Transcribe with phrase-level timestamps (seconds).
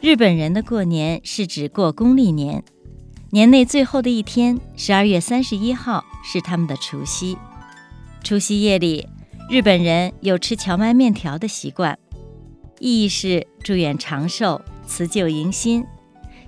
[0.00, 2.62] 日本人的过年是指过公历年，
[3.30, 7.36] 年内最后的一天，十二月三十一号是他们的除夕。
[8.22, 9.08] 除夕夜里，
[9.50, 11.98] 日本人有吃荞麦面条的习惯，
[12.78, 15.84] 意义是祝愿长寿、辞旧迎新，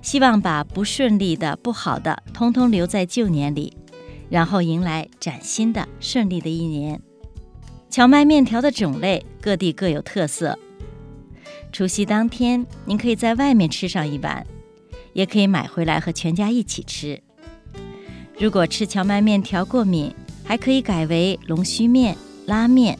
[0.01, 3.75] 希望把不顺利的、不好的通通留在旧年里，
[4.29, 7.01] 然后迎来崭新的、顺利的一年。
[7.89, 10.57] 荞麦面条的种类各地各有特色。
[11.71, 14.45] 除夕当天，您可以在外面吃上一碗，
[15.13, 17.21] 也可以买回来和全家一起吃。
[18.37, 22.99] 如果吃荞麦面条过敏，还可以改为龙须面、拉面。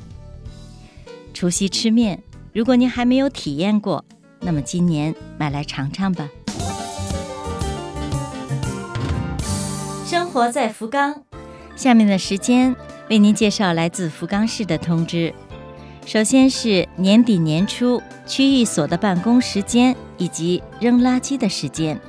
[1.34, 2.24] 除夕吃面，
[2.54, 4.06] 如果您还没有体验过，
[4.40, 6.30] 那么今年买来尝尝吧。
[10.06, 11.24] 生活在福冈，
[11.76, 12.74] 下面的时间
[13.10, 15.34] 为您介绍来自福冈市的通知。
[16.06, 22.00] 首先是年底年初区域所的办公时间以及扔垃圾的时间。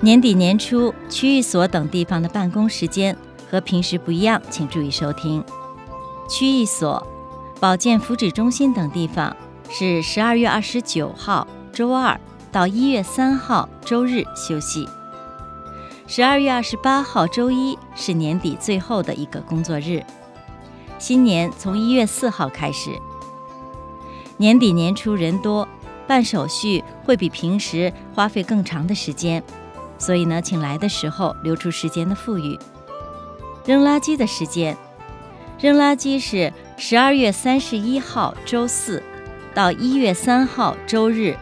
[0.00, 3.16] 年底年初区域所等地方的办公时间
[3.50, 5.44] 和平时不一样，请注意收听。
[6.28, 7.06] 区域所、
[7.60, 9.36] 保健福祉中心等地方
[9.68, 12.18] 是十二月二十九号周二
[12.50, 14.88] 到一月三号周日休息。
[16.06, 20.02] 十二月二十八号周一是年底最后的一个工作日。
[20.98, 22.98] 新年从一月四号开始。
[24.36, 25.68] 年底年初人多，
[26.06, 29.42] 办手续会比平时花费更长的时间，
[29.98, 32.58] 所以呢，请来的时候留出时间的富裕。
[33.64, 34.76] 扔垃圾的时间，
[35.60, 39.02] 扔垃圾是十二月三十一号周四
[39.54, 41.36] 到一月三号周日，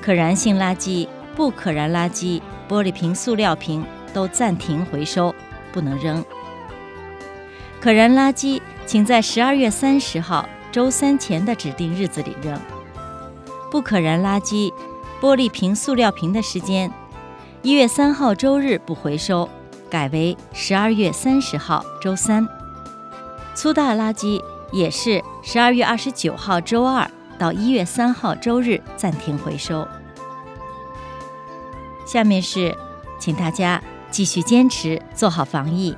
[0.00, 1.06] 可燃性垃圾、
[1.36, 5.34] 不可燃垃圾、玻璃瓶、塑料瓶都暂停回收，
[5.72, 6.24] 不能扔。
[7.80, 8.62] 可燃垃圾。
[8.86, 12.58] 请在十二月三十号周三前的指定日子里扔。
[13.70, 14.72] 不可燃垃圾、
[15.20, 16.92] 玻璃瓶、塑料瓶的时间：
[17.62, 19.48] 一月三号周日不回收，
[19.90, 22.46] 改为十二月三十号周三。
[23.54, 24.40] 粗大垃圾
[24.70, 29.86] 也是十二月二十九号周二到一月三号周日暂停回收。
[32.06, 32.76] 下面是，
[33.18, 35.96] 请大家继续坚持做好防疫。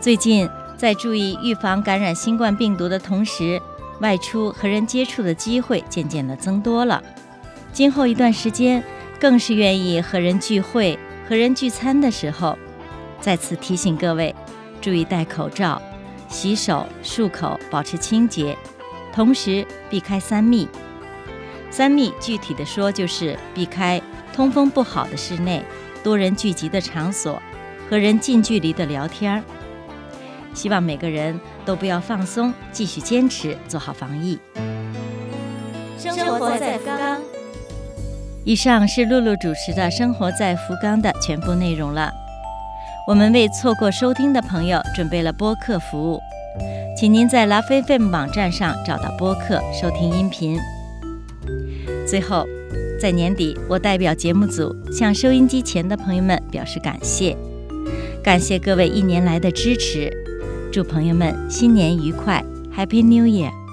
[0.00, 0.48] 最近。
[0.84, 3.58] 在注意预防感染新冠病毒的同时，
[4.00, 7.02] 外出和人接触的机会渐渐的增多了。
[7.72, 8.84] 今后一段时间，
[9.18, 12.58] 更是愿意和人聚会、和人聚餐的时候，
[13.18, 14.34] 再次提醒各位，
[14.82, 15.80] 注意戴口罩、
[16.28, 18.54] 洗手、漱口，保持清洁，
[19.10, 20.68] 同时避开三密。
[21.70, 23.98] 三密具体的说，就是避开
[24.34, 25.64] 通风不好的室内、
[26.02, 27.40] 多人聚集的场所
[27.88, 29.42] 和人近距离的聊天儿。
[30.54, 34.38] 希望每个人都不要放松，继续坚持做好防疫。
[35.98, 37.20] 生活在福冈。
[38.44, 42.12] 以上是露露主持的《生活在福冈》的全部内容了。
[43.08, 46.20] 我们为错过收听的朋友准备了播客服务，
[46.96, 50.58] 请您在拉菲菲网站上找到播客收听音频。
[52.06, 52.46] 最后，
[53.00, 57.36] 在年底，我代表节目组向收音机前的朋友们表示感谢，
[58.22, 60.23] 感谢各位一年来的支持。
[60.74, 62.44] 祝朋友们新年愉快
[62.76, 63.63] ，Happy New Year！